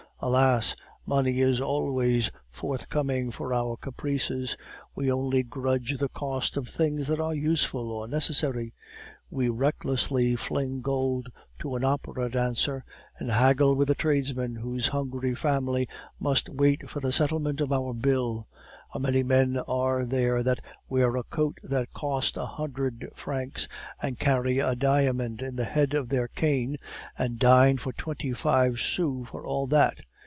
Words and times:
Alas! 0.23 0.75
money 1.03 1.39
is 1.39 1.59
always 1.59 2.29
forthcoming 2.51 3.31
for 3.31 3.51
our 3.55 3.75
caprices; 3.75 4.55
we 4.93 5.11
only 5.11 5.41
grudge 5.41 5.97
the 5.97 6.09
cost 6.09 6.55
of 6.57 6.67
things 6.67 7.07
that 7.07 7.19
are 7.19 7.33
useful 7.33 7.89
or 7.91 8.07
necessary. 8.07 8.71
We 9.31 9.49
recklessly 9.49 10.35
fling 10.35 10.81
gold 10.81 11.29
to 11.61 11.75
an 11.75 11.83
opera 11.83 12.29
dancer, 12.29 12.85
and 13.17 13.31
haggle 13.31 13.73
with 13.73 13.89
a 13.89 13.95
tradesman 13.95 14.57
whose 14.57 14.89
hungry 14.89 15.33
family 15.33 15.87
must 16.19 16.49
wait 16.49 16.87
for 16.87 16.99
the 16.99 17.11
settlement 17.11 17.59
of 17.59 17.71
our 17.73 17.91
bill. 17.91 18.47
How 18.93 18.99
many 18.99 19.23
men 19.23 19.57
are 19.67 20.05
there 20.05 20.43
that 20.43 20.61
wear 20.87 21.15
a 21.15 21.23
coat 21.23 21.57
that 21.63 21.93
cost 21.93 22.37
a 22.37 22.45
hundred 22.45 23.09
francs, 23.15 23.67
and 23.99 24.19
carry 24.19 24.59
a 24.59 24.75
diamond 24.75 25.41
in 25.41 25.55
the 25.55 25.65
head 25.65 25.95
of 25.95 26.09
their 26.09 26.27
cane, 26.27 26.77
and 27.17 27.39
dine 27.39 27.77
for 27.77 27.91
twenty 27.91 28.33
five 28.33 28.79
SOUS 28.79 29.27
for 29.29 29.43
all 29.47 29.65
that! 29.65 30.01